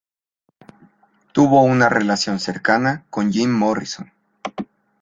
Tuvo 1.31 1.61
una 1.61 1.87
relación 1.87 2.39
cercana 2.39 3.05
con 3.11 3.31
Jim 3.31 3.51
Morrison. 3.51 4.11